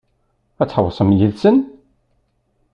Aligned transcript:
Ad 0.61 0.67
tḥewwsem 0.69 1.09
yid-sen? 1.17 1.57